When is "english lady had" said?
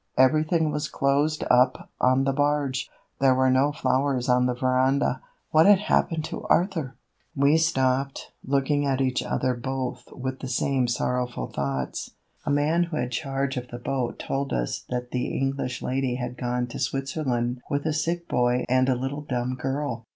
15.37-16.35